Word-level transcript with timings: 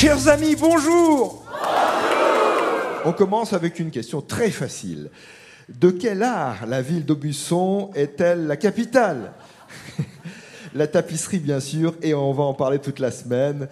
Chers 0.00 0.28
amis, 0.28 0.56
bonjour. 0.56 1.44
On 3.04 3.12
commence 3.12 3.52
avec 3.52 3.78
une 3.78 3.90
question 3.90 4.22
très 4.22 4.50
facile. 4.50 5.10
De 5.68 5.90
quel 5.90 6.22
art 6.22 6.66
la 6.66 6.80
ville 6.80 7.04
d'Aubusson 7.04 7.90
est-elle 7.94 8.46
la 8.46 8.56
capitale? 8.56 9.32
La 10.74 10.86
tapisserie, 10.86 11.40
bien 11.40 11.60
sûr, 11.60 11.96
et 12.00 12.14
on 12.14 12.32
va 12.32 12.44
en 12.44 12.54
parler 12.54 12.78
toute 12.78 12.98
la 12.98 13.10
semaine 13.10 13.68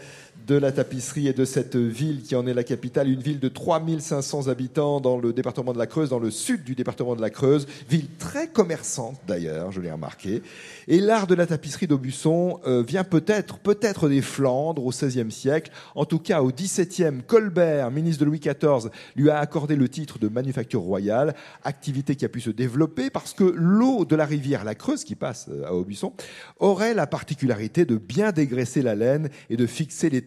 de 0.49 0.55
la 0.57 0.73
tapisserie 0.73 1.29
et 1.29 1.35
de 1.35 1.45
cette 1.45 1.77
ville 1.77 2.23
qui 2.23 2.35
en 2.35 2.47
est 2.47 2.55
la 2.55 2.65
capitale, 2.65 3.11
une 3.11 3.21
ville 3.21 3.39
de 3.39 3.49
3500 3.49 4.49
habitants 4.49 4.99
dans 4.99 5.19
le 5.19 5.35
département 5.35 5.75
de 5.75 5.79
la 5.79 5.87
Creuse, 5.87 6.09
dans 6.09 6.19
le 6.19 6.31
sud 6.31 6.65
du 6.65 6.75
département 6.75 7.15
de 7.15 7.21
la 7.21 7.29
Creuse, 7.29 7.67
ville 7.91 8.07
très 8.19 8.49
commerçante 8.49 9.21
d'ailleurs, 9.27 9.73
je 9.73 9.83
l'ai 9.83 9.93
remarqué. 9.93 10.43
Et 10.89 11.01
l'art 11.01 11.27
de 11.27 11.35
la 11.35 11.47
tapisserie 11.47 11.87
d'Aubusson 11.87 12.61
euh, 12.67 12.83
vient 12.83 13.05
peut-être, 13.05 13.59
peut-être 13.59 14.09
des 14.09 14.23
Flandres 14.23 14.87
au 14.87 14.89
XVIe 14.89 15.31
siècle. 15.31 15.71
En 15.95 16.07
tout 16.07 16.19
cas, 16.19 16.41
au 16.41 16.51
XVIIe, 16.51 17.21
Colbert, 17.27 17.91
ministre 17.91 18.21
de 18.21 18.25
Louis 18.25 18.41
XIV, 18.41 18.91
lui 19.17 19.29
a 19.29 19.39
accordé 19.39 19.77
le 19.77 19.91
titre 19.91 20.19
de 20.19 20.29
manufacture 20.29 20.81
royale, 20.81 21.35
activité 21.63 22.17
qui 22.17 22.25
a 22.25 22.31
pu 22.31 22.41
se 22.41 22.51
développer 22.51 23.11
parce 23.11 23.35
que 23.35 23.45
l'eau 23.45 24.07
de 24.07 24.17
la 24.17 24.25
rivière 24.25 24.65
la 24.65 24.75
Creuse, 24.75 25.05
qui 25.05 25.15
passe 25.15 25.49
euh, 25.51 25.67
à 25.67 25.75
Aubusson, 25.75 26.15
aurait 26.59 26.95
la 26.95 27.07
particularité 27.07 27.85
de 27.85 27.97
bien 27.97 28.33
dégraisser 28.33 28.81
la 28.81 28.95
laine 28.95 29.29
et 29.51 29.59
de 29.59 29.67
fixer 29.67 30.09
les 30.09 30.23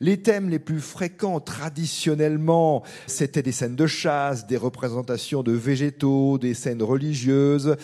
Les 0.00 0.18
thèmes 0.18 0.48
les 0.48 0.58
plus 0.58 0.80
fréquents 0.80 1.40
traditionnellement, 1.40 2.82
c'était 3.06 3.42
des 3.42 3.52
scènes 3.52 3.76
de 3.76 3.86
chasse, 3.86 4.46
des 4.46 4.56
représentations 4.56 5.42
de 5.42 5.52
végétaux, 5.52 6.38
des 6.38 6.54
scènes 6.54 6.82
religieuses. 6.82 7.76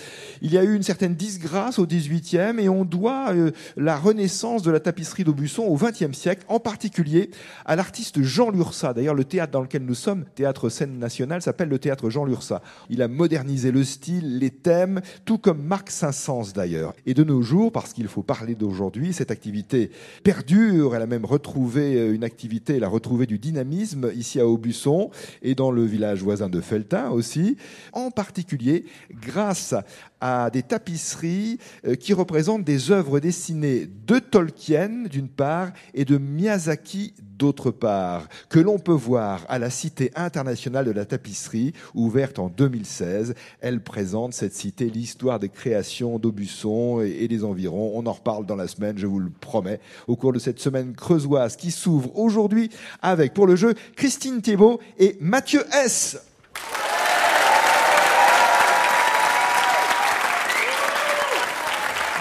Il 0.42 0.52
y 0.52 0.58
a 0.58 0.64
eu 0.64 0.74
une 0.74 0.82
certaine 0.82 1.14
disgrâce 1.14 1.78
au 1.78 1.86
18e 1.86 2.58
et 2.58 2.68
on 2.68 2.84
doit 2.84 3.32
euh, 3.32 3.50
la 3.76 3.96
renaissance 3.96 4.62
de 4.62 4.70
la 4.70 4.80
tapisserie 4.80 5.24
d'Aubusson 5.24 5.62
au 5.62 5.76
20e 5.76 6.12
siècle, 6.12 6.44
en 6.48 6.60
particulier 6.60 7.30
à 7.64 7.76
l'artiste 7.76 8.22
Jean 8.22 8.50
Lursa. 8.50 8.92
D'ailleurs, 8.92 9.14
le 9.14 9.24
théâtre 9.24 9.52
dans 9.52 9.62
lequel 9.62 9.84
nous 9.84 9.94
sommes, 9.94 10.24
théâtre 10.34 10.68
scène 10.68 10.98
nationale, 10.98 11.42
s'appelle 11.42 11.68
le 11.68 11.78
théâtre 11.78 12.10
Jean 12.10 12.24
Lursa. 12.24 12.62
Il 12.90 13.02
a 13.02 13.08
modernisé 13.08 13.70
le 13.70 13.84
style, 13.84 14.38
les 14.38 14.50
thèmes, 14.50 15.00
tout 15.24 15.38
comme 15.38 15.62
Marc 15.62 15.90
Saint-Saëns 15.90 16.52
d'ailleurs. 16.54 16.94
Et 17.06 17.14
de 17.14 17.24
nos 17.24 17.42
jours, 17.42 17.72
parce 17.72 17.92
qu'il 17.92 18.08
faut 18.08 18.22
parler 18.22 18.54
d'aujourd'hui, 18.54 19.12
cette 19.12 19.30
activité 19.30 19.90
perdure, 20.22 20.94
elle 20.94 21.02
a 21.02 21.06
même 21.06 21.24
retrouvé 21.38 21.94
euh, 21.94 22.14
une 22.14 22.24
activité, 22.24 22.76
elle 22.76 22.84
a 22.84 22.88
retrouvé 22.88 23.24
du 23.24 23.38
dynamisme 23.38 24.10
ici 24.12 24.40
à 24.40 24.46
Aubusson 24.48 25.10
et 25.40 25.54
dans 25.54 25.70
le 25.70 25.84
village 25.84 26.20
voisin 26.20 26.48
de 26.48 26.60
Feltin 26.60 27.10
aussi, 27.10 27.56
en 27.92 28.10
particulier 28.10 28.84
grâce 29.12 29.72
à 30.20 30.50
des 30.50 30.62
tapisseries 30.62 31.58
euh, 31.86 31.94
qui 31.94 32.12
représentent 32.12 32.64
des 32.64 32.90
œuvres 32.90 33.20
dessinées 33.20 33.88
de 34.06 34.18
Tolkien 34.18 35.04
d'une 35.10 35.28
part 35.28 35.70
et 35.94 36.04
de 36.04 36.18
Miyazaki 36.18 37.14
d'autre 37.38 37.70
part, 37.70 38.28
que 38.48 38.58
l'on 38.58 38.78
peut 38.78 38.92
voir 38.92 39.46
à 39.48 39.58
la 39.58 39.70
Cité 39.70 40.10
internationale 40.16 40.84
de 40.84 40.90
la 40.90 41.04
tapisserie, 41.04 41.72
ouverte 41.94 42.38
en 42.38 42.48
2016. 42.48 43.34
Elle 43.60 43.80
présente 43.80 44.34
cette 44.34 44.54
cité 44.54 44.90
l'histoire 44.90 45.38
des 45.38 45.48
créations 45.48 46.18
d'Aubusson 46.18 47.00
et 47.00 47.28
des 47.28 47.44
environs. 47.44 47.92
On 47.94 48.06
en 48.06 48.12
reparle 48.12 48.44
dans 48.44 48.56
la 48.56 48.66
semaine, 48.66 48.98
je 48.98 49.06
vous 49.06 49.20
le 49.20 49.30
promets, 49.30 49.80
au 50.08 50.16
cours 50.16 50.32
de 50.32 50.38
cette 50.38 50.58
semaine 50.58 50.94
creusoise 50.94 51.56
qui 51.56 51.70
s'ouvre 51.70 52.18
aujourd'hui 52.18 52.70
avec, 53.00 53.34
pour 53.34 53.46
le 53.46 53.56
jeu, 53.56 53.74
Christine 53.96 54.42
Thiebaud 54.42 54.80
et 54.98 55.16
Mathieu 55.20 55.64
S. 55.84 56.18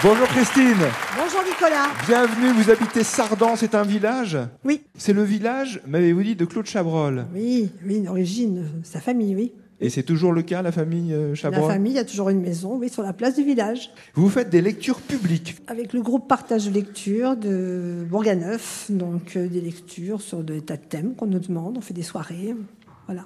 Bonjour 0.00 0.28
Christine. 0.28 0.76
Bonjour 1.16 1.40
Nicolas. 1.44 1.88
Bienvenue, 2.06 2.52
vous 2.52 2.70
habitez 2.70 3.02
Sardan, 3.02 3.56
c'est 3.56 3.74
un 3.74 3.82
village 3.82 4.38
Oui. 4.64 4.82
C'est 4.96 5.12
le 5.12 5.24
village, 5.24 5.80
m'avez-vous 5.88 6.22
dit, 6.22 6.36
de 6.36 6.44
Claude 6.44 6.66
Chabrol. 6.66 7.26
Oui, 7.34 7.72
oui, 7.84 8.02
d'origine, 8.02 8.68
sa 8.84 9.00
famille, 9.00 9.34
oui. 9.34 9.52
Et 9.80 9.90
c'est 9.90 10.04
toujours 10.04 10.32
le 10.32 10.42
cas, 10.42 10.62
la 10.62 10.70
famille 10.70 11.12
euh, 11.12 11.34
Chabrol 11.34 11.62
La 11.62 11.74
famille 11.74 11.98
a 11.98 12.04
toujours 12.04 12.28
une 12.28 12.40
maison, 12.40 12.76
oui, 12.76 12.88
sur 12.88 13.02
la 13.02 13.12
place 13.12 13.34
du 13.34 13.42
village. 13.42 13.90
Vous 14.14 14.28
faites 14.28 14.50
des 14.50 14.60
lectures 14.60 15.00
publiques 15.00 15.56
Avec 15.66 15.92
le 15.92 16.00
groupe 16.00 16.28
Partage 16.28 16.66
de 16.66 16.70
lecture 16.70 17.36
de 17.36 18.06
Bourganeuf, 18.08 18.86
donc 18.90 19.36
euh, 19.36 19.48
des 19.48 19.60
lectures 19.60 20.20
sur 20.20 20.44
des 20.44 20.60
tas 20.60 20.76
de 20.76 20.84
thèmes 20.84 21.16
qu'on 21.16 21.26
nous 21.26 21.40
demande, 21.40 21.76
on 21.76 21.80
fait 21.80 21.94
des 21.94 22.04
soirées, 22.04 22.54
voilà. 23.06 23.24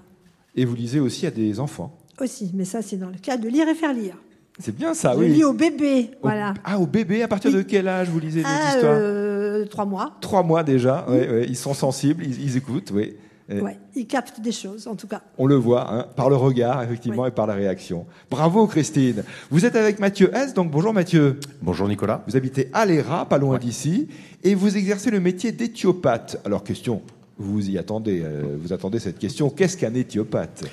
Et 0.56 0.64
vous 0.64 0.74
lisez 0.74 1.00
aussi 1.00 1.26
à 1.26 1.30
des 1.30 1.60
enfants 1.60 1.98
Aussi, 2.18 2.50
mais 2.54 2.64
ça 2.64 2.80
c'est 2.80 2.96
dans 2.96 3.10
le 3.10 3.18
cas 3.18 3.36
de 3.36 3.48
lire 3.48 3.68
et 3.68 3.74
faire 3.74 3.92
lire. 3.92 4.16
C'est 4.58 4.74
bien 4.76 4.92
ça, 4.94 5.12
Je 5.14 5.18
oui. 5.20 5.28
lis 5.28 5.44
au 5.44 5.52
bébé, 5.52 6.10
Au- 6.14 6.26
voilà. 6.26 6.54
Ah, 6.64 6.78
au 6.78 6.86
bébé, 6.86 7.22
à 7.22 7.28
partir 7.28 7.50
Oui. 7.50 7.56
de 7.58 7.62
quel 7.62 7.88
âge 7.88 8.08
vous 8.08 8.20
lisez 8.20 8.40
des 8.42 8.46
Ah, 8.48 8.74
histoires 8.74 8.94
euh, 8.96 9.64
trois 9.66 9.84
mois. 9.86 10.12
Trois 10.20 10.42
mois 10.42 10.62
déjà, 10.62 11.06
ouais, 11.08 11.28
ouais, 11.28 11.46
ils 11.48 11.56
sont 11.56 11.74
sensibles, 11.74 12.24
ils, 12.24 12.40
ils 12.42 12.56
écoutent, 12.56 12.90
oui. 12.92 13.14
Et 13.48 13.60
Ouais, 13.60 13.76
ils 13.96 14.06
captent 14.06 14.40
des 14.40 14.52
choses, 14.52 14.86
en 14.86 14.94
tout 14.94 15.06
cas. 15.08 15.20
On 15.36 15.46
le 15.46 15.56
voit, 15.56 15.92
hein, 15.92 16.06
par 16.16 16.30
le 16.30 16.36
regard, 16.36 16.82
effectivement, 16.82 17.22
Oui. 17.22 17.28
et 17.28 17.32
par 17.32 17.46
la 17.46 17.54
réaction. 17.54 18.06
Bravo, 18.30 18.66
Christine. 18.66 19.24
Vous 19.50 19.64
êtes 19.66 19.74
avec 19.74 19.98
Mathieu 19.98 20.30
S, 20.34 20.54
donc 20.54 20.70
bonjour 20.70 20.92
Mathieu. 20.94 21.40
Bonjour 21.60 21.88
Nicolas. 21.88 22.22
Vous 22.28 22.36
habitez 22.36 22.68
à 22.72 22.86
l'ERA, 22.86 23.26
pas 23.28 23.38
loin 23.38 23.58
d'ici, 23.58 24.06
et 24.44 24.54
vous 24.54 24.76
exercez 24.76 25.10
le 25.10 25.18
métier 25.20 25.50
d'éthiopathe. 25.52 26.40
Alors, 26.44 26.62
question, 26.62 27.02
vous 27.36 27.68
y 27.68 27.78
attendez, 27.78 28.22
euh, 28.22 28.56
vous 28.60 28.72
attendez 28.72 29.00
cette 29.00 29.18
question. 29.18 29.50
Qu'est-ce 29.50 29.76
qu'un 29.76 29.94
éthiopathe? 29.94 30.64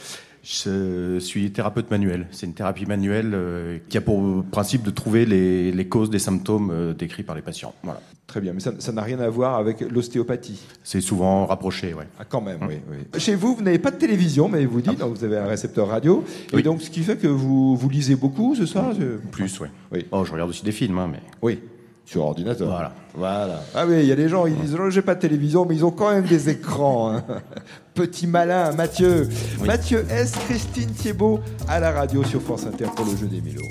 Je 0.52 1.20
suis 1.20 1.52
thérapeute 1.52 1.92
manuel. 1.92 2.26
C'est 2.32 2.48
une 2.48 2.56
thérapie 2.56 2.88
manuelle 2.88 3.34
euh, 3.36 3.78
qui 3.88 4.00
a 4.00 4.02
pour 4.02 4.44
principe 4.46 4.82
de 4.82 4.90
trouver 4.90 5.28
les, 5.28 5.72
les 5.72 5.88
causes 5.88 6.10
des 6.10 6.18
symptômes 6.18 6.72
euh, 6.72 6.94
décrits 6.96 7.22
par 7.22 7.36
les 7.36 7.44
patients. 7.44 7.76
Voilà. 7.84 8.02
Très 8.26 8.42
bien, 8.42 8.54
mais 8.54 8.60
ça 8.60 8.92
n'a 8.92 9.02
rien 9.04 9.20
à 9.20 9.30
voir 9.30 9.58
avec 9.58 9.82
l'ostéopathie. 9.82 10.60
C'est 10.84 11.02
souvent 11.02 11.46
rapproché, 11.46 11.94
ouais. 11.94 12.08
Ah, 12.20 12.26
quand 12.28 12.42
même, 12.42 12.60
oui, 12.68 12.76
oui. 12.90 13.20
Chez 13.20 13.36
vous, 13.36 13.56
vous 13.56 13.62
n'avez 13.62 13.78
pas 13.80 13.92
de 13.92 13.98
télévision, 13.98 14.50
mais 14.50 14.66
vous 14.66 14.82
dites, 14.82 15.00
donc 15.00 15.16
vous 15.18 15.24
avez 15.24 15.38
un 15.38 15.46
récepteur 15.48 15.88
radio. 15.88 16.24
Et 16.52 16.56
Oui. 16.58 16.64
donc, 16.64 16.81
ce 16.81 16.90
qui 16.90 17.02
fait 17.02 17.18
que 17.18 17.28
vous, 17.28 17.76
vous 17.76 17.90
lisez 17.90 18.16
beaucoup, 18.16 18.56
c'est 18.56 18.68
ça? 18.68 18.92
Plus. 19.31 19.60
Oui. 19.92 20.06
Oh, 20.12 20.26
je 20.26 20.31
regarde 20.31 20.50
aussi 20.50 20.64
des 20.64 20.72
films, 20.72 20.98
hein, 20.98 21.10
mais 21.12 21.20
Oui, 21.44 21.60
sur 22.09 22.24
ordinateur. 22.24 22.68
Voilà. 22.68 22.94
Voilà. 23.14 23.64
Ah 23.75 23.86
oui, 23.88 24.00
il 24.00 24.06
y 24.06 24.12
a 24.12 24.16
des 24.16 24.30
gens, 24.30 24.47
ils 24.47 24.56
disent, 24.56 24.75
j'ai 24.90 25.02
pas 25.03 25.14
de 25.14 25.20
télévision, 25.20 25.66
mais 25.66 25.75
ils 25.75 25.86
ont 25.86 25.92
quand 25.92 26.09
même 26.12 26.25
des 26.25 26.50
écrans. 26.50 27.12
hein. 27.16 27.24
Petit 27.94 28.25
malin, 28.25 28.72
Mathieu. 28.72 29.30
Oui. 29.59 29.68
Mathieu 29.68 30.06
S, 30.09 30.31
Christine 30.48 30.90
Thiebaud 30.92 31.40
à 31.68 31.80
la 31.80 31.92
radio 31.92 32.24
sur 32.24 32.42
France 32.42 32.66
Inter 32.66 32.86
pour 32.96 33.06
le 33.06 33.16
jeu 33.16 33.28
des 33.28 33.42
1000 33.42 33.58
euros. 33.58 33.68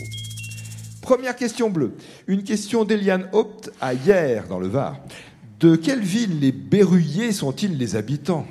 Première 1.03 1.35
question 1.35 1.69
bleue. 1.71 1.95
Une 2.29 2.45
question 2.45 2.85
d'Eliane 2.85 3.29
Haupt 3.33 3.73
à 3.81 3.95
hier, 3.95 4.45
dans 4.49 4.61
le 4.61 4.69
Var. 4.69 4.97
De 5.59 5.75
quelle 5.75 6.03
ville 6.03 6.39
les 6.39 6.53
Berruyers 6.53 7.33
sont-ils 7.33 7.77
les 7.77 7.97
habitants? 7.97 8.47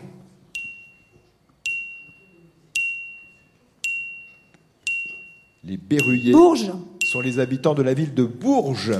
Les 5.63 5.77
Berruyers 5.77 6.31
Bourges. 6.31 6.71
sont 7.11 7.21
les 7.21 7.39
habitants 7.39 7.73
de 7.73 7.83
la 7.83 7.93
ville 7.93 8.13
de 8.13 8.23
Bourges. 8.23 8.93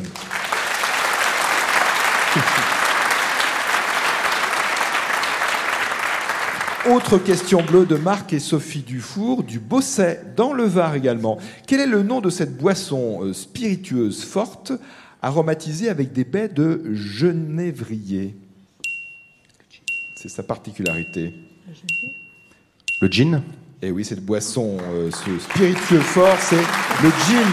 Autre 6.90 7.18
question 7.18 7.62
bleue 7.62 7.86
de 7.86 7.96
Marc 7.96 8.32
et 8.32 8.40
Sophie 8.40 8.82
Dufour 8.82 9.44
du 9.44 9.60
Bosset, 9.60 10.22
dans 10.38 10.54
le 10.54 10.64
Var 10.64 10.96
également. 10.96 11.38
Quel 11.68 11.82
est 11.82 11.88
le 11.88 12.02
nom 12.02 12.22
de 12.22 12.30
cette 12.30 12.56
boisson 12.56 13.26
euh, 13.26 13.34
spiritueuse 13.34 14.24
forte, 14.24 14.72
aromatisée 15.22 15.90
avec 15.90 16.14
des 16.14 16.24
baies 16.24 16.48
de 16.48 16.94
genévrier? 16.94 18.38
C'est 20.16 20.30
sa 20.30 20.44
particularité. 20.44 21.34
le 23.02 23.08
gin? 23.10 23.44
Et 23.82 23.92
oui, 23.92 24.06
cette 24.06 24.24
boisson, 24.24 24.78
euh, 24.94 25.12
ce 25.12 25.30
c'est 25.50 25.70
le 27.04 27.10
gin. 27.10 27.52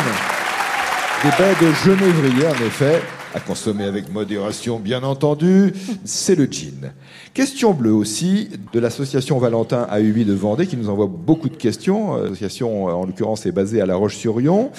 Des 1.25 1.31
baies 1.37 1.57
de 1.61 1.73
genévrier, 1.85 2.47
en 2.47 2.67
effet, 2.67 3.03
à 3.35 3.41
consommer 3.41 3.85
avec 3.85 4.13
modération, 4.13 4.79
bien 4.79 5.03
entendu, 5.03 5.73
c'est 6.05 6.37
le 6.37 6.45
gin. 6.45 6.93
Question 7.35 7.73
bleue 7.73 7.93
aussi 7.93 8.49
de 8.73 8.79
l'association 8.79 9.39
Valentin 9.39 9.89
AUI 9.91 10.25
de 10.25 10.33
Vendée, 10.33 10.69
qui 10.69 10.77
nous 10.77 10.89
envoie 10.89 11.09
beaucoup 11.09 11.49
de 11.49 11.57
questions. 11.57 12.17
L'association, 12.17 12.89
euh, 12.89 12.93
en 12.93 13.05
l'occurrence, 13.05 13.45
est 13.45 13.53
basée 13.53 13.81
à 13.81 13.87
La 13.87 13.97
Roche-sur-Yon. 13.97 14.71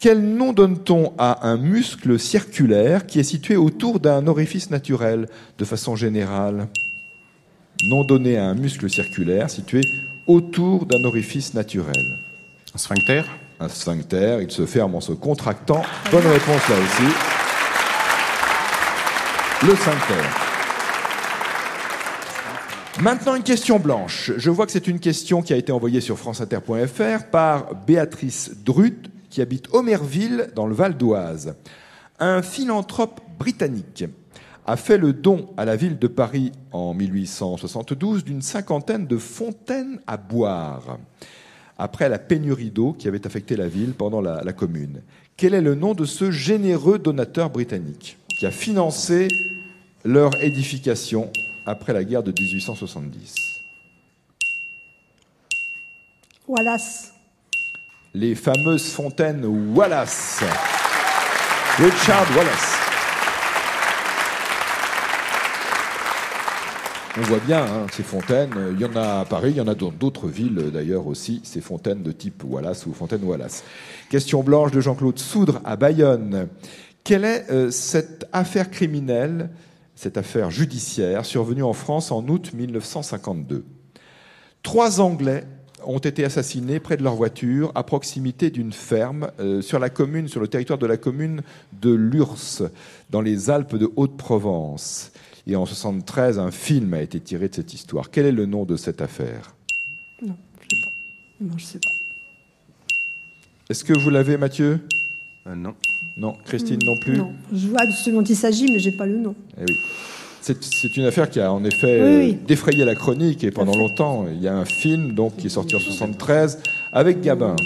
Quel 0.00 0.22
nom 0.22 0.54
donne-t-on 0.54 1.12
à 1.18 1.46
un 1.46 1.58
muscle 1.58 2.18
circulaire 2.18 3.06
qui 3.06 3.20
est 3.20 3.24
situé 3.24 3.56
autour 3.56 4.00
d'un 4.00 4.26
orifice 4.26 4.70
naturel, 4.70 5.28
de 5.58 5.64
façon 5.66 5.94
générale? 5.94 6.68
Nom 7.90 8.04
donné 8.04 8.38
à 8.38 8.46
un 8.46 8.54
muscle 8.54 8.88
circulaire 8.88 9.50
situé 9.50 9.82
autour 10.26 10.86
d'un 10.86 11.04
orifice 11.04 11.52
naturel. 11.52 12.02
Un 12.74 12.78
sphincter? 12.78 13.22
Un 13.58 13.68
sphincter, 13.68 14.38
il 14.40 14.50
se 14.50 14.64
ferme 14.64 14.94
en 14.94 15.02
se 15.02 15.12
contractant. 15.12 15.82
Bonne 16.10 16.26
réponse 16.26 16.66
là 16.70 16.76
aussi. 16.76 17.29
Le 19.62 19.74
sphincter. 19.74 20.14
Maintenant, 23.02 23.34
une 23.34 23.42
question 23.42 23.78
blanche. 23.78 24.32
Je 24.38 24.48
vois 24.48 24.64
que 24.64 24.72
c'est 24.72 24.86
une 24.86 24.98
question 24.98 25.42
qui 25.42 25.52
a 25.52 25.56
été 25.56 25.70
envoyée 25.70 26.00
sur 26.00 26.18
franceinter.fr 26.18 27.24
par 27.30 27.74
Béatrice 27.74 28.52
Drut, 28.64 29.10
qui 29.28 29.42
habite 29.42 29.66
Omerville, 29.74 30.48
dans 30.54 30.66
le 30.66 30.74
Val 30.74 30.96
d'Oise. 30.96 31.56
Un 32.18 32.40
philanthrope 32.40 33.20
britannique 33.38 34.06
a 34.64 34.76
fait 34.76 34.96
le 34.96 35.12
don 35.12 35.50
à 35.58 35.66
la 35.66 35.76
ville 35.76 35.98
de 35.98 36.06
Paris 36.06 36.52
en 36.72 36.94
1872 36.94 38.24
d'une 38.24 38.40
cinquantaine 38.40 39.06
de 39.06 39.18
fontaines 39.18 40.00
à 40.06 40.16
boire, 40.16 40.96
après 41.76 42.08
la 42.08 42.18
pénurie 42.18 42.70
d'eau 42.70 42.94
qui 42.94 43.08
avait 43.08 43.26
affecté 43.26 43.56
la 43.56 43.68
ville 43.68 43.92
pendant 43.92 44.22
la 44.22 44.52
commune. 44.54 45.02
Quel 45.36 45.52
est 45.52 45.60
le 45.60 45.74
nom 45.74 45.92
de 45.92 46.06
ce 46.06 46.30
généreux 46.30 46.98
donateur 46.98 47.50
britannique? 47.50 48.16
Qui 48.40 48.46
a 48.46 48.50
financé 48.50 49.28
leur 50.02 50.42
édification 50.42 51.30
après 51.66 51.92
la 51.92 52.02
guerre 52.02 52.22
de 52.22 52.32
1870 52.32 53.34
Wallace. 56.48 57.12
Les 58.14 58.34
fameuses 58.34 58.92
fontaines 58.92 59.44
Wallace. 59.44 60.42
Richard 61.76 62.26
Wallace. 62.34 62.76
On 67.18 67.20
voit 67.22 67.40
bien 67.40 67.62
hein, 67.62 67.86
ces 67.92 68.02
fontaines. 68.02 68.54
Il 68.72 68.80
y 68.80 68.86
en 68.86 68.96
a 68.96 69.20
à 69.20 69.24
Paris, 69.26 69.50
il 69.50 69.56
y 69.56 69.60
en 69.60 69.68
a 69.68 69.74
dans 69.74 69.90
d'autres 69.90 70.28
villes 70.28 70.70
d'ailleurs 70.72 71.06
aussi, 71.06 71.42
ces 71.44 71.60
fontaines 71.60 72.02
de 72.02 72.12
type 72.12 72.42
Wallace 72.44 72.86
ou 72.86 72.94
fontaine 72.94 73.22
Wallace. 73.22 73.64
Question 74.08 74.42
blanche 74.42 74.70
de 74.70 74.80
Jean-Claude 74.80 75.18
Soudre 75.18 75.60
à 75.62 75.76
Bayonne. 75.76 76.48
Quelle 77.04 77.24
est 77.24 77.50
euh, 77.50 77.70
cette 77.70 78.28
affaire 78.32 78.70
criminelle, 78.70 79.50
cette 79.94 80.16
affaire 80.16 80.50
judiciaire 80.50 81.24
survenue 81.24 81.62
en 81.62 81.72
France 81.72 82.12
en 82.12 82.26
août 82.28 82.52
1952 82.52 83.64
Trois 84.62 85.00
Anglais 85.00 85.44
ont 85.84 85.98
été 85.98 86.24
assassinés 86.24 86.80
près 86.80 86.96
de 86.96 87.02
leur 87.02 87.14
voiture 87.14 87.72
à 87.74 87.82
proximité 87.82 88.50
d'une 88.50 88.72
ferme 88.72 89.30
euh, 89.40 89.62
sur 89.62 89.78
la 89.78 89.88
commune, 89.88 90.28
sur 90.28 90.40
le 90.40 90.48
territoire 90.48 90.78
de 90.78 90.86
la 90.86 90.96
commune 90.96 91.42
de 91.80 91.90
Lurs, 91.90 92.36
dans 93.08 93.22
les 93.22 93.50
Alpes 93.50 93.76
de 93.76 93.90
Haute-Provence. 93.96 95.12
Et 95.46 95.56
en 95.56 95.64
73, 95.64 96.38
un 96.38 96.50
film 96.50 96.94
a 96.94 97.00
été 97.00 97.18
tiré 97.18 97.48
de 97.48 97.54
cette 97.54 97.72
histoire. 97.72 98.10
Quel 98.10 98.26
est 98.26 98.32
le 98.32 98.46
nom 98.46 98.64
de 98.64 98.76
cette 98.76 99.00
affaire? 99.00 99.54
Non, 100.22 100.36
je 100.60 100.76
sais 100.76 100.82
pas. 100.82 100.90
Non, 101.40 101.52
je 101.56 101.64
sais 101.64 101.78
pas. 101.78 101.88
Est-ce 103.70 103.84
que 103.84 103.98
vous 103.98 104.10
l'avez, 104.10 104.36
Mathieu? 104.36 104.80
Euh, 105.46 105.54
non. 105.54 105.74
Non. 106.20 106.36
Christine 106.44 106.78
non 106.84 106.96
plus 106.98 107.16
Non, 107.16 107.32
je 107.52 107.66
vois 107.68 107.86
de 107.86 107.92
ce 107.92 108.10
dont 108.10 108.22
il 108.22 108.36
s'agit, 108.36 108.70
mais 108.70 108.78
j'ai 108.78 108.92
pas 108.92 109.06
le 109.06 109.16
nom. 109.16 109.34
Eh 109.58 109.64
oui. 109.66 109.76
C'est 110.42 110.96
une 110.96 111.04
affaire 111.04 111.28
qui 111.30 111.40
a 111.40 111.52
en 111.52 111.64
effet 111.64 112.00
Oui, 112.02 112.16
oui. 112.32 112.38
défrayé 112.46 112.84
la 112.84 112.94
chronique 112.94 113.42
et 113.44 113.50
pendant 113.50 113.74
longtemps, 113.76 114.26
il 114.30 114.40
y 114.40 114.48
a 114.48 114.54
un 114.54 114.64
film 114.64 115.14
donc 115.14 115.36
qui 115.36 115.46
est 115.46 115.50
sorti 115.50 115.76
en 115.76 115.80
73 115.80 116.58
avec 116.92 117.20
Gabin. 117.20 117.56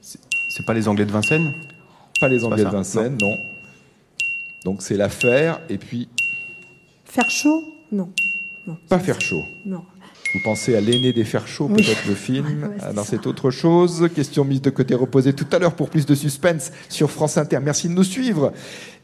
C'est 0.00 0.64
pas 0.66 0.72
les 0.74 0.88
Anglais 0.88 1.04
de 1.04 1.12
Vincennes? 1.12 1.52
Pas 2.20 2.28
les 2.28 2.44
Anglais 2.44 2.64
de 2.64 2.68
Vincennes, 2.70 3.18
non. 3.20 3.36
Donc 4.64 4.80
c'est 4.82 4.96
l'affaire 4.96 5.60
et 5.68 5.76
puis 5.78 6.08
Faire 7.04 7.30
chaud? 7.30 7.62
Non. 7.92 8.08
Non. 8.66 8.76
pas 8.88 8.98
faire 8.98 9.20
chaud. 9.20 9.44
Non. 9.64 9.82
Vous 10.36 10.42
pensez 10.42 10.76
à 10.76 10.82
l'aîné 10.82 11.14
des 11.14 11.24
fers 11.24 11.48
chauds, 11.48 11.66
Oui. 11.70 11.82
peut-être 11.82 12.06
le 12.06 12.14
film 12.14 12.44
Ouais, 12.62 12.68
ouais, 12.94 13.02
c'est 13.06 13.26
autre 13.26 13.50
chose. 13.50 14.06
Question 14.14 14.44
mise 14.44 14.60
de 14.60 14.68
côté, 14.68 14.94
reposée 14.94 15.32
tout 15.32 15.46
à 15.50 15.58
l'heure 15.58 15.72
pour 15.74 15.88
plus 15.88 16.04
de 16.04 16.14
suspense 16.14 16.72
sur 16.90 17.10
France 17.10 17.38
Inter. 17.38 17.58
Merci 17.64 17.88
de 17.88 17.94
nous 17.94 18.04
suivre 18.04 18.52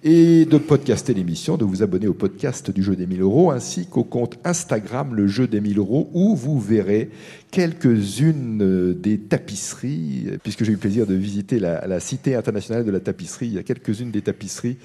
et 0.04 0.46
de 0.46 0.58
podcaster 0.58 1.14
l'émission, 1.14 1.56
de 1.56 1.64
vous 1.64 1.84
abonner 1.84 2.08
au 2.08 2.14
podcast 2.14 2.72
du 2.72 2.82
jeu 2.82 2.96
des 2.96 3.06
1000 3.06 3.22
euros 3.22 3.52
ainsi 3.52 3.86
qu'au 3.86 4.02
compte 4.02 4.36
Instagram 4.42 5.14
le 5.14 5.28
jeu 5.28 5.46
des 5.46 5.60
1000 5.60 5.78
euros 5.78 6.10
où 6.12 6.34
vous 6.34 6.58
verrez 6.58 7.10
quelques-unes 7.52 8.94
des 8.94 9.18
tapisseries, 9.18 10.38
puisque 10.42 10.64
j'ai 10.64 10.70
eu 10.70 10.74
le 10.74 10.80
plaisir 10.80 11.06
de 11.06 11.14
visiter 11.14 11.60
la, 11.60 11.86
la 11.86 12.00
Cité 12.00 12.34
internationale 12.34 12.84
de 12.84 12.90
la 12.90 12.98
tapisserie. 12.98 13.46
Il 13.46 13.52
y 13.54 13.58
a 13.58 13.62
quelques-unes 13.62 14.10
des 14.10 14.22
tapisseries 14.22 14.78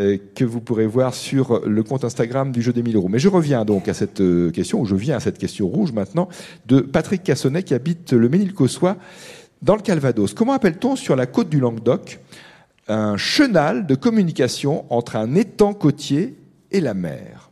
euh, 0.00 0.16
que 0.34 0.44
vous 0.44 0.60
pourrez 0.60 0.86
voir 0.86 1.12
sur 1.12 1.66
le 1.66 1.82
compte 1.82 2.04
Instagram 2.04 2.50
du 2.50 2.62
jeu 2.62 2.72
des 2.72 2.82
1000 2.82 2.96
euros. 2.96 3.08
Mais 3.08 3.18
je 3.18 3.28
reviens 3.28 3.66
donc 3.66 3.88
à 3.88 3.94
cette 3.94 4.22
euh, 4.22 4.50
question, 4.50 4.80
ou 4.80 4.86
je 4.86 4.94
viens 4.94 5.16
à 5.16 5.20
cette 5.20 5.36
question 5.36 5.68
rouge 5.68 5.92
maintenant, 5.92 6.30
de 6.66 6.80
Patrick 6.80 7.22
Cassonnet 7.22 7.62
qui 7.62 7.74
habite 7.74 8.14
le 8.14 8.30
Ménilcossois 8.30 8.96
dans 9.60 9.76
le 9.76 9.82
Calvados. 9.82 10.32
Comment 10.32 10.54
appelle-t-on 10.54 10.96
sur 10.96 11.14
la 11.14 11.26
côte 11.26 11.50
du 11.50 11.60
Languedoc? 11.60 12.20
Un 12.88 13.16
chenal 13.16 13.86
de 13.86 13.94
communication 13.94 14.84
entre 14.90 15.16
un 15.16 15.34
étang 15.34 15.72
côtier 15.72 16.36
et 16.70 16.80
la 16.80 16.94
mer. 16.94 17.50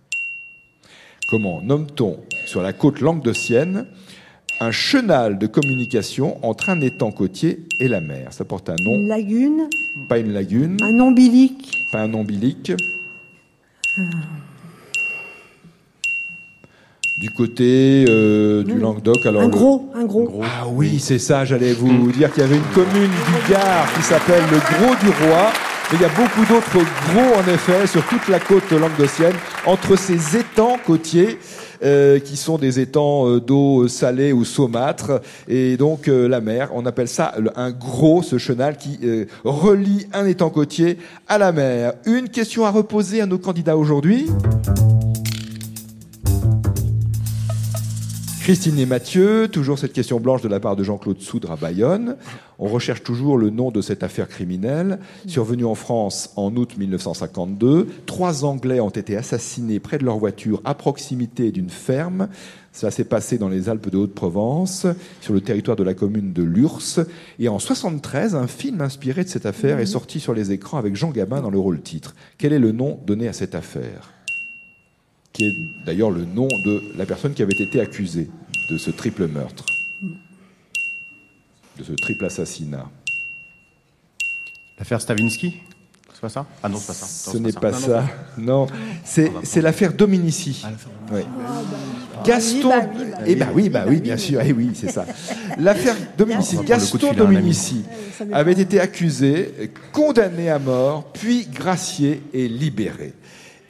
Comment 1.29 1.63
nomme-t-on 1.63 2.19
sur 2.47 2.63
la 2.63 2.73
côte 2.73 3.01
languedocienne 3.01 3.87
un 4.63 4.73
chenal 4.73 5.39
de 5.39 5.47
communication 5.47 6.45
entre 6.45 6.71
un 6.71 6.81
étang 6.81 7.13
côtier 7.13 7.67
et 7.79 7.89
la 7.89 8.01
mer? 8.01 8.33
Ça 8.33 8.45
porte 8.45 8.69
un 8.69 8.77
Une 8.77 8.85
nom, 8.85 9.07
lagune, 9.07 9.69
pas 10.09 10.19
une 10.19 10.33
lagune, 10.33 10.77
un 10.83 10.99
ombilic, 10.99 11.73
pas 11.93 12.03
un 12.03 12.13
ombilic. 12.15 12.73
Du 17.21 17.29
côté 17.29 18.07
euh, 18.09 18.63
du. 18.63 18.79
Languedoc, 18.79 19.27
alors 19.27 19.43
un 19.43 19.45
le- 19.45 19.51
gros, 19.51 19.91
un 19.95 20.07
gros. 20.07 20.41
Ah 20.43 20.67
oui, 20.73 20.99
c'est 20.99 21.19
ça, 21.19 21.45
j'allais 21.45 21.75
vous 21.75 22.11
dire 22.13 22.33
qu'il 22.33 22.43
y 22.43 22.47
avait 22.47 22.57
une 22.57 22.63
commune 22.75 23.11
du 23.11 23.53
Gard 23.53 23.93
qui 23.95 24.01
s'appelle 24.03 24.43
le 24.51 24.57
Gros 24.57 24.95
du 24.95 25.09
Roi. 25.27 25.51
Mais 25.93 25.99
il 25.99 26.03
y 26.03 26.05
a 26.07 26.09
beaucoup 26.09 26.47
d'autres 26.51 26.73
gros, 26.73 27.35
en 27.37 27.53
effet, 27.53 27.87
sur 27.87 28.03
toute 28.07 28.27
la 28.29 28.39
côte 28.41 28.71
languedocienne, 28.71 29.35
entre 29.67 29.97
ces 29.97 30.39
étangs 30.39 30.79
côtiers, 30.87 31.39
euh, 31.85 32.21
qui 32.21 32.39
sont 32.39 32.57
des 32.57 32.81
étangs 32.81 33.29
euh, 33.29 33.39
d'eau 33.41 33.87
salée 33.87 34.33
ou 34.33 34.47
saumâtre, 34.47 35.21
et 35.47 35.77
donc 35.77 36.09
euh, 36.09 36.27
la 36.27 36.41
mer. 36.41 36.71
On 36.73 36.87
appelle 36.87 37.09
ça 37.09 37.35
un 37.55 37.71
gros, 37.71 38.23
ce 38.23 38.39
chenal 38.39 38.79
qui 38.79 38.99
relie 39.45 40.07
un 40.15 40.25
étang 40.25 40.49
côtier 40.49 40.97
à 41.29 41.37
la 41.37 41.53
mer. 41.53 41.93
Une 42.07 42.31
question 42.31 42.65
à 42.65 42.71
reposer 42.71 43.21
à 43.21 43.27
nos 43.27 43.39
candidats 43.39 43.77
aujourd'hui. 43.77 44.27
Christine 48.43 48.79
et 48.79 48.87
Mathieu, 48.87 49.49
toujours 49.49 49.79
cette 49.79 49.93
question 49.93 50.19
blanche 50.19 50.41
de 50.41 50.49
la 50.49 50.61
part 50.61 50.75
de 50.75 50.83
Jean-Claude 50.83 51.21
Soudre 51.21 51.53
à 51.53 51.57
Bayonne. 51.57 52.17
On 52.59 52.69
recherche 52.69 53.03
toujours 53.03 53.37
le 53.37 53.51
nom 53.51 53.71
de 53.71 53.83
cette 53.83 54.03
affaire 54.03 54.29
criminelle. 54.29 54.99
Survenue 55.27 55.67
en 55.67 55.75
France 55.75 56.33
en 56.37 56.57
août 56.57 56.77
1952, 56.79 57.87
trois 58.07 58.47
Anglais 58.47 58.81
ont 58.81 58.89
été 58.89 59.15
assassinés 59.15 59.79
près 59.79 59.99
de 59.99 60.07
leur 60.07 60.17
voiture 60.17 60.63
à 60.65 60.75
proximité 60.75 61.53
d'une 61.53 61.69
ferme. 61.69 62.29
Ça 62.73 62.91
s'est 62.91 63.05
passé 63.05 63.37
dans 63.37 63.51
les 63.51 63.69
Alpes 63.69 63.91
de 63.91 63.99
Haute-Provence, 63.99 64.87
sur 65.21 65.35
le 65.35 65.43
territoire 65.43 65.77
de 65.77 65.85
la 65.85 65.95
commune 65.95 66.33
de 66.33 66.43
Lurs. 66.43 67.01
Et 67.39 67.49
en 67.49 67.59
73, 67.59 68.35
un 68.35 68.47
film 68.47 68.81
inspiré 68.81 69.23
de 69.23 69.29
cette 69.29 69.47
affaire 69.47 69.81
est 69.81 69.87
sorti 69.87 70.19
sur 70.19 70.33
les 70.33 70.51
écrans 70.51 70.79
avec 70.79 70.97
Jean 70.97 71.11
Gabin 71.11 71.43
dans 71.43 71.51
le 71.51 71.59
rôle 71.59 71.83
titre. 71.83 72.15
Quel 72.39 72.55
est 72.55 72.59
le 72.59 72.73
nom 72.73 72.99
donné 73.07 73.29
à 73.29 73.35
cette 73.35 73.55
affaire? 73.55 74.11
Qui 75.33 75.45
est 75.47 75.57
d'ailleurs 75.85 76.11
le 76.11 76.25
nom 76.25 76.49
de 76.65 76.83
la 76.97 77.07
personne 77.07 77.35
qui 77.35 77.43
avait 77.43 77.53
été 77.53 77.81
accusée 77.81 78.29
de 78.71 78.79
ce 78.79 78.91
triple 78.91 79.27
meurtre, 79.27 79.65
de 81.79 81.85
ce 81.85 81.93
triple 81.93 82.25
assassinat. 82.25 82.89
L'affaire 84.79 85.01
Stavinsky? 85.01 85.61
C'est 86.13 86.21
pas 86.21 86.29
ça? 86.29 86.47
Ah 86.63 86.69
non, 86.69 86.77
c'est 86.79 86.87
pas 86.89 86.93
ça. 86.93 87.07
Ce 87.33 87.39
n'est 87.39 87.53
pas 87.53 87.71
non, 87.71 87.79
ça, 87.79 88.05
non. 88.37 88.67
C'est 89.05 89.33
c'est 89.43 89.63
l'affaire 89.63 89.95
Dominici. 89.95 90.63
Oui. 91.11 91.23
Gaston. 92.25 92.71
Ah, 92.75 92.81
bah 92.81 92.91
oui, 92.95 93.05
bah 93.11 93.19
Eh 93.27 93.35
ben 93.35 93.49
oui, 93.55 93.69
bah 93.71 93.85
oui, 93.89 94.01
bien 94.01 94.19
sûr. 94.19 94.41
Eh 94.45 94.53
oui, 94.53 94.73
c'est 94.75 94.91
ça. 94.91 95.07
L'affaire 95.59 95.97
Dominici. 96.19 96.59
Gaston. 96.65 97.15
Dominici 97.15 97.85
m'étonne. 98.21 98.35
avait 98.35 98.53
été 98.53 98.81
accusé, 98.81 99.71
condamné 99.93 100.51
à 100.51 100.59
mort, 100.59 101.11
puis 101.13 101.47
gracié 101.47 102.23
et 102.35 102.49
libéré. 102.49 103.15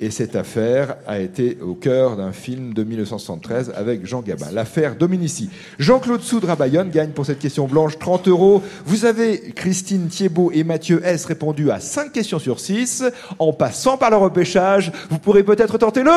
Et 0.03 0.11
cette 0.11 0.35
affaire 0.35 0.97
a 1.07 1.19
été 1.19 1.59
au 1.61 1.75
cœur 1.75 2.17
d'un 2.17 2.33
film 2.33 2.73
de 2.73 2.83
1973 2.85 3.75
avec 3.77 4.07
Jean 4.07 4.23
Gabin. 4.23 4.47
L'affaire 4.51 4.97
Dominici. 4.97 5.51
Jean-Claude 5.79 6.23
Soudre 6.23 6.49
à 6.49 6.57
Bayonne 6.57 6.89
gagne 6.89 7.11
pour 7.11 7.27
cette 7.27 7.39
question 7.39 7.67
blanche 7.67 7.99
30 7.99 8.29
euros. 8.29 8.63
Vous 8.87 9.05
avez, 9.05 9.53
Christine 9.53 10.09
Thiebaud 10.09 10.53
et 10.55 10.65
Mathieu 10.65 11.03
S. 11.05 11.27
répondu 11.27 11.71
à 11.71 11.81
5 11.81 12.13
questions 12.13 12.39
sur 12.39 12.61
6. 12.61 13.05
En 13.39 13.53
passant 13.53 13.99
par 13.99 14.09
le 14.09 14.17
repêchage, 14.17 14.91
vous 15.11 15.19
pourrez 15.19 15.43
peut-être 15.43 15.77
tenter 15.77 16.03
le... 16.03 16.11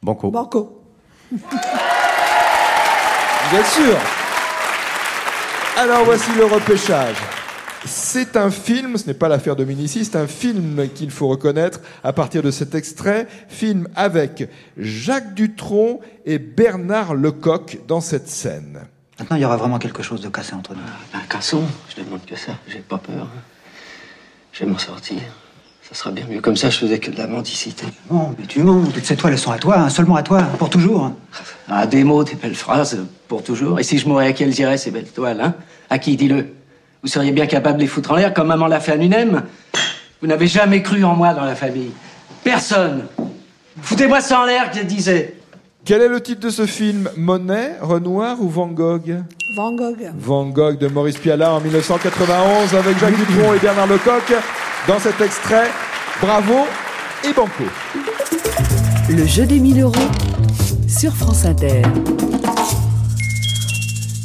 Banco. 0.00 0.30
Banco. 0.30 0.80
Bien 3.50 3.64
sûr? 3.64 4.19
Alors 5.80 6.04
voici 6.04 6.30
le 6.36 6.44
repêchage. 6.44 7.16
C'est 7.86 8.36
un 8.36 8.50
film, 8.50 8.98
ce 8.98 9.06
n'est 9.06 9.14
pas 9.14 9.28
l'affaire 9.28 9.56
Dominici, 9.56 10.04
c'est 10.04 10.16
un 10.16 10.26
film 10.26 10.86
qu'il 10.94 11.10
faut 11.10 11.26
reconnaître 11.26 11.80
à 12.04 12.12
partir 12.12 12.42
de 12.42 12.50
cet 12.50 12.74
extrait. 12.74 13.26
Film 13.48 13.88
avec 13.96 14.50
Jacques 14.76 15.32
Dutronc 15.32 16.00
et 16.26 16.38
Bernard 16.38 17.14
Lecoq 17.14 17.78
dans 17.88 18.02
cette 18.02 18.28
scène. 18.28 18.80
Maintenant, 19.18 19.36
il 19.36 19.40
y 19.40 19.44
aura 19.46 19.56
vraiment 19.56 19.78
quelque 19.78 20.02
chose 20.02 20.20
de 20.20 20.28
cassé 20.28 20.52
entre 20.52 20.74
nous. 20.74 20.82
Un 21.14 21.26
casson, 21.26 21.62
je 21.88 22.02
demande 22.02 22.26
que 22.26 22.36
ça. 22.36 22.52
J'ai 22.68 22.80
pas 22.80 22.98
peur. 22.98 23.26
Je 24.52 24.66
vais 24.66 24.70
m'en 24.70 24.76
sortir. 24.76 25.22
Ça 25.92 25.98
sera 25.98 26.10
bien 26.12 26.24
mieux. 26.30 26.40
Comme 26.40 26.56
ça, 26.56 26.70
je 26.70 26.78
faisais 26.78 27.00
que 27.00 27.10
de 27.10 27.18
la 27.18 27.26
mendicité. 27.26 27.84
Bon, 28.08 28.32
mais 28.38 28.46
tu 28.46 28.62
mens. 28.62 28.84
Toutes 28.94 29.04
ces 29.04 29.16
toiles, 29.16 29.36
sont 29.36 29.50
à 29.50 29.58
toi, 29.58 29.76
hein, 29.78 29.88
seulement 29.88 30.14
à 30.14 30.22
toi, 30.22 30.42
pour 30.58 30.70
toujours. 30.70 31.04
hein. 31.06 31.16
Ah, 31.68 31.84
des 31.86 32.04
mots, 32.04 32.22
des 32.22 32.36
belles 32.36 32.54
phrases, 32.54 33.04
pour 33.26 33.42
toujours. 33.42 33.80
Et 33.80 33.82
si 33.82 33.98
je 33.98 34.06
mourais, 34.06 34.28
à 34.28 34.32
qui 34.32 34.44
elles 34.44 34.56
iraient, 34.60 34.78
ces 34.78 34.92
belles 34.92 35.10
toiles, 35.10 35.40
hein? 35.40 35.54
À 35.88 35.98
qui, 35.98 36.16
dis-le? 36.16 36.46
Vous 37.02 37.08
seriez 37.08 37.32
bien 37.32 37.46
capable 37.46 37.78
de 37.78 37.82
les 37.82 37.88
foutre 37.88 38.12
en 38.12 38.16
l'air 38.16 38.32
comme 38.32 38.46
maman 38.46 38.68
l'a 38.68 38.78
fait 38.78 38.92
à 38.92 38.96
Nunem? 38.96 39.42
Vous 40.20 40.28
n'avez 40.28 40.46
jamais 40.46 40.80
cru 40.82 41.02
en 41.02 41.16
moi 41.16 41.34
dans 41.34 41.44
la 41.44 41.56
famille. 41.56 41.90
Personne. 42.44 43.06
Foutez-moi 43.82 44.20
ça 44.20 44.42
en 44.42 44.44
l'air, 44.44 44.70
je 44.72 44.82
disais. 44.82 45.34
Quel 45.84 46.02
est 46.02 46.08
le 46.08 46.20
titre 46.20 46.40
de 46.40 46.50
ce 46.50 46.66
film? 46.66 47.08
Monet, 47.16 47.76
Renoir 47.80 48.40
ou 48.40 48.48
Van 48.48 48.68
Gogh? 48.68 49.24
Van 49.56 49.72
Gogh. 49.74 50.12
Van 50.18 50.44
Gogh 50.50 50.78
de 50.78 50.86
Maurice 50.88 51.16
Pialat 51.16 51.52
en 51.54 51.60
1991 51.60 52.74
avec 52.76 52.98
Jacques 52.98 53.16
Dutronc 53.16 53.54
et 53.54 53.58
Bernard 53.58 53.86
Lecoq. 53.88 54.34
Dans 54.88 54.98
cet 54.98 55.20
extrait, 55.20 55.68
bravo 56.22 56.64
et 57.28 57.34
banco. 57.34 57.64
Le 59.10 59.26
jeu 59.26 59.44
des 59.44 59.60
1000 59.60 59.82
euros 59.82 59.92
sur 60.88 61.14
France 61.14 61.44
Inter. 61.44 61.82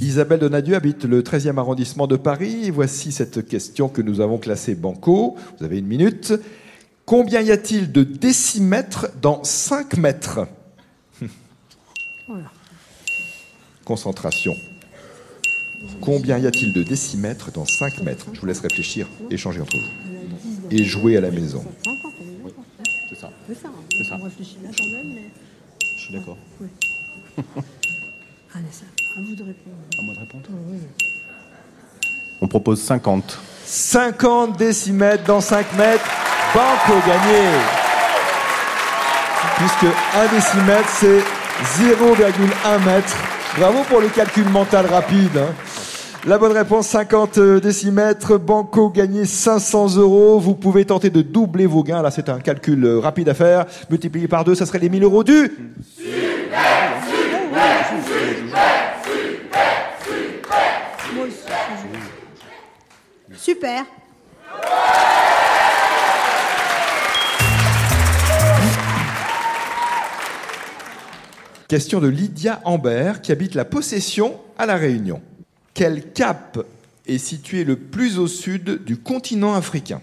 Isabelle 0.01 0.39
Donadieu 0.39 0.75
habite 0.75 1.03
le 1.03 1.21
13e 1.23 1.57
arrondissement 1.57 2.07
de 2.07 2.15
Paris. 2.15 2.67
Et 2.67 2.71
voici 2.71 3.11
cette 3.11 3.45
question 3.45 3.89
que 3.89 4.01
nous 4.01 4.21
avons 4.21 4.37
classée 4.37 4.75
banco. 4.75 5.35
Vous 5.59 5.65
avez 5.65 5.79
une 5.79 5.87
minute. 5.87 6.33
Combien 7.05 7.41
y 7.41 7.51
a-t-il 7.51 7.91
de 7.91 8.03
décimètres 8.03 9.07
dans 9.21 9.43
5 9.43 9.97
mètres? 9.97 10.47
Concentration. 13.83 14.55
Combien 15.99 16.37
y 16.37 16.47
a-t-il 16.47 16.71
de 16.71 16.81
décimètres 16.81 17.51
dans 17.51 17.65
5 17.65 18.01
mètres? 18.03 18.27
Je 18.33 18.39
vous 18.39 18.45
laisse 18.45 18.61
réfléchir, 18.61 19.07
échanger 19.29 19.59
entre 19.59 19.75
vous. 19.75 20.04
Et 20.71 20.83
jouer 20.83 21.17
à 21.17 21.21
la 21.21 21.31
maison. 21.31 21.63
C'est 23.09 23.15
ça. 23.15 23.29
C'est 23.47 23.55
ça. 23.61 23.69
C'est 23.97 24.03
ça. 24.03 24.17
On 24.19 24.23
réfléchit 24.23 24.57
là 24.63 24.69
quand 24.77 24.85
même, 24.85 25.13
mais. 25.13 25.29
Je 25.81 26.01
suis 26.03 26.13
d'accord. 26.13 26.37
Allez, 28.55 28.65
ça. 28.71 28.85
À 29.17 29.21
vous 29.21 29.35
de 29.35 29.43
répondre. 29.43 29.75
À 29.99 30.01
moi 30.03 30.13
de 30.15 30.19
répondre. 30.19 30.45
On 32.41 32.47
propose 32.47 32.81
50. 32.81 33.37
50 33.65 34.57
décimètres 34.57 35.23
dans 35.25 35.41
5 35.41 35.73
mètres. 35.77 36.05
Banco 36.53 36.99
gagné. 37.07 37.47
Puisque 39.57 39.93
1 40.15 40.27
décimètre, 40.33 40.89
c'est 40.89 41.19
0,1 41.83 42.85
mètre. 42.85 43.15
Bravo 43.57 43.83
pour 43.83 44.01
le 44.01 44.09
calcul 44.09 44.47
mental 44.49 44.85
rapide. 44.87 45.37
hein. 45.37 45.53
La 46.27 46.39
bonne 46.39 46.53
réponse, 46.53 46.87
50 46.87 47.39
décimètres. 47.61 48.39
Banco 48.39 48.89
gagné 48.89 49.25
500 49.25 49.97
euros. 49.97 50.39
Vous 50.39 50.55
pouvez 50.55 50.83
tenter 50.83 51.11
de 51.11 51.21
doubler 51.21 51.67
vos 51.67 51.83
gains. 51.83 52.01
Là, 52.01 52.09
c'est 52.09 52.29
un 52.29 52.39
calcul 52.39 52.83
euh, 52.83 52.99
rapide 52.99 53.29
à 53.29 53.35
faire. 53.35 53.67
Multiplié 53.91 54.27
par 54.27 54.43
2, 54.43 54.55
ça 54.55 54.65
serait 54.65 54.79
les 54.79 54.89
1000 54.89 55.03
euros 55.03 55.23
du. 55.23 55.51
Joue. 61.13 61.27
Super. 63.37 63.85
Question 71.67 71.99
de 71.99 72.07
Lydia 72.07 72.61
Ambert 72.63 73.21
qui 73.21 73.31
habite 73.31 73.53
la 73.53 73.65
Possession 73.65 74.39
à 74.57 74.65
La 74.65 74.75
Réunion. 74.75 75.21
Quel 75.75 76.13
cap 76.13 76.57
est 77.05 77.17
situé 77.17 77.65
le 77.65 77.75
plus 77.75 78.17
au 78.17 78.27
sud 78.27 78.85
du 78.85 78.95
continent 78.95 79.53
africain 79.53 80.01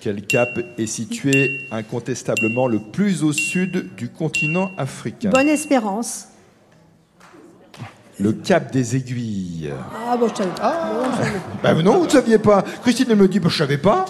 Quel 0.00 0.24
cap 0.26 0.60
est 0.78 0.86
situé 0.86 1.62
incontestablement 1.72 2.68
le 2.68 2.78
plus 2.78 3.24
au 3.24 3.32
sud 3.32 3.96
du 3.96 4.08
continent 4.10 4.70
africain 4.78 5.30
Bonne 5.30 5.48
espérance. 5.48 6.29
Le 8.20 8.32
cap 8.32 8.70
des 8.70 8.96
aiguilles. 8.96 9.72
Ah, 10.10 10.16
bon, 10.16 10.28
je 10.28 10.36
savais 10.36 10.50
pas. 10.50 10.90
Bon, 10.92 11.10
je 11.10 11.16
savais 11.24 11.38
pas. 11.62 11.72
Bah 11.74 11.82
non, 11.82 11.98
vous 11.98 12.04
ne 12.04 12.10
saviez 12.10 12.38
pas. 12.38 12.62
Christine 12.82 13.06
elle 13.10 13.16
me 13.16 13.28
dit, 13.28 13.40
bah, 13.40 13.48
je 13.50 13.56
savais 13.56 13.78
pas. 13.78 14.04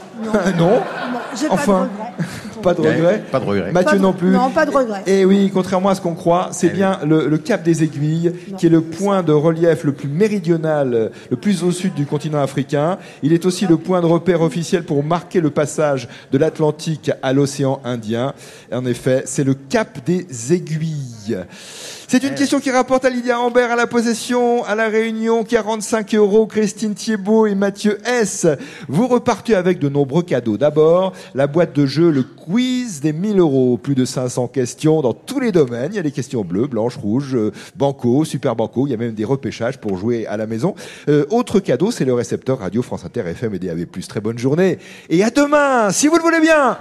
Non. 0.58 0.82
Enfin. 1.50 1.88
pas 1.88 1.88
de 1.88 2.00
regret. 2.02 2.39
Pas 2.62 2.74
de 2.74 2.80
regret. 2.80 3.22
Pas 3.30 3.40
de 3.40 3.44
regret. 3.44 3.72
Mathieu 3.72 3.98
de- 3.98 4.02
non 4.02 4.12
plus. 4.12 4.30
non, 4.30 4.50
pas 4.50 4.66
de 4.66 4.70
regret. 4.70 5.02
Et 5.06 5.24
oui, 5.24 5.50
contrairement 5.52 5.88
à 5.90 5.94
ce 5.94 6.00
qu'on 6.00 6.14
croit, 6.14 6.48
c'est 6.52 6.70
bien 6.70 6.98
le, 7.06 7.28
le 7.28 7.38
cap 7.38 7.62
des 7.62 7.82
aiguilles 7.82 8.32
qui 8.58 8.66
est 8.66 8.70
le 8.70 8.80
point 8.80 9.22
de 9.22 9.32
relief 9.32 9.84
le 9.84 9.92
plus 9.92 10.08
méridional, 10.08 11.10
le 11.30 11.36
plus 11.36 11.62
au 11.62 11.70
sud 11.72 11.94
du 11.94 12.06
continent 12.06 12.40
africain. 12.40 12.98
Il 13.22 13.32
est 13.32 13.46
aussi 13.46 13.66
le 13.66 13.76
point 13.76 14.00
de 14.00 14.06
repère 14.06 14.42
officiel 14.42 14.84
pour 14.84 15.02
marquer 15.04 15.40
le 15.40 15.50
passage 15.50 16.08
de 16.32 16.38
l'Atlantique 16.38 17.10
à 17.22 17.32
l'océan 17.32 17.80
Indien. 17.84 18.34
En 18.72 18.84
effet, 18.86 19.22
c'est 19.26 19.44
le 19.44 19.54
cap 19.54 19.98
des 20.04 20.26
aiguilles. 20.52 21.38
C'est 22.08 22.24
une 22.24 22.34
question 22.34 22.58
qui 22.58 22.72
rapporte 22.72 23.04
à 23.04 23.10
Lydia 23.10 23.38
Ambert 23.38 23.70
à 23.70 23.76
la 23.76 23.86
possession, 23.86 24.64
à 24.64 24.74
la 24.74 24.88
Réunion, 24.88 25.44
45 25.44 26.12
euros, 26.16 26.46
Christine 26.46 26.92
Thiebaud 26.94 27.46
et 27.46 27.54
Mathieu 27.54 27.98
S. 28.04 28.48
Vous 28.88 29.06
repartez 29.06 29.54
avec 29.54 29.78
de 29.78 29.88
nombreux 29.88 30.22
cadeaux. 30.24 30.56
D'abord, 30.56 31.12
la 31.36 31.46
boîte 31.46 31.72
de 31.76 31.86
jeu, 31.86 32.10
le 32.10 32.24
quiz 32.50 33.00
des 33.00 33.12
1000 33.12 33.38
euros. 33.38 33.78
Plus 33.78 33.94
de 33.94 34.04
500 34.04 34.48
questions 34.48 35.02
dans 35.02 35.12
tous 35.12 35.40
les 35.40 35.52
domaines. 35.52 35.90
Il 35.92 35.96
y 35.96 35.98
a 35.98 36.02
des 36.02 36.10
questions 36.10 36.42
bleues, 36.42 36.66
blanches, 36.66 36.96
rouges, 36.96 37.34
euh, 37.34 38.24
super 38.24 38.56
banco. 38.56 38.86
Il 38.86 38.90
y 38.90 38.94
a 38.94 38.96
même 38.96 39.14
des 39.14 39.24
repêchages 39.24 39.78
pour 39.78 39.96
jouer 39.96 40.26
à 40.26 40.36
la 40.36 40.46
maison. 40.46 40.74
Euh, 41.08 41.24
autre 41.30 41.60
cadeau, 41.60 41.90
c'est 41.90 42.04
le 42.04 42.14
récepteur 42.14 42.58
radio 42.58 42.82
France 42.82 43.04
Inter 43.04 43.22
FM 43.26 43.54
et 43.54 43.58
DAB+. 43.58 43.86
Très 44.08 44.20
bonne 44.20 44.38
journée. 44.38 44.78
Et 45.08 45.22
à 45.22 45.30
demain, 45.30 45.90
si 45.90 46.08
vous 46.08 46.16
le 46.16 46.22
voulez 46.22 46.40
bien. 46.40 46.78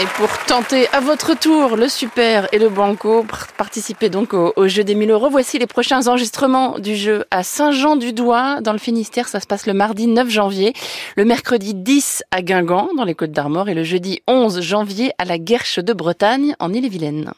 Et 0.00 0.06
pour 0.16 0.28
tenter 0.46 0.86
à 0.92 1.00
votre 1.00 1.36
tour 1.36 1.76
le 1.76 1.88
super 1.88 2.46
et 2.52 2.58
le 2.58 2.68
banco, 2.68 3.24
par- 3.24 3.48
participez 3.56 4.08
donc 4.08 4.32
au, 4.32 4.68
jeu 4.68 4.84
des 4.84 4.94
1000 4.94 5.10
euros. 5.10 5.28
Voici 5.28 5.58
les 5.58 5.66
prochains 5.66 6.06
enregistrements 6.06 6.78
du 6.78 6.94
jeu 6.94 7.24
à 7.32 7.42
Saint-Jean-du-Doigt, 7.42 8.60
dans 8.60 8.70
le 8.72 8.78
Finistère. 8.78 9.26
Ça 9.26 9.40
se 9.40 9.46
passe 9.46 9.66
le 9.66 9.72
mardi 9.74 10.06
9 10.06 10.28
janvier, 10.30 10.72
le 11.16 11.24
mercredi 11.24 11.74
10 11.74 12.22
à 12.30 12.42
Guingamp, 12.42 12.90
dans 12.96 13.04
les 13.04 13.16
Côtes 13.16 13.32
d'Armor, 13.32 13.68
et 13.68 13.74
le 13.74 13.82
jeudi 13.82 14.20
11 14.28 14.60
janvier 14.60 15.10
à 15.18 15.24
la 15.24 15.36
Guerche 15.36 15.80
de 15.80 15.92
Bretagne, 15.92 16.54
en 16.60 16.72
Ille-et-Vilaine. 16.72 17.32